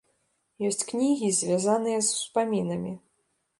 [0.69, 2.99] Ёсць кнігі, звязаныя з успамінамі.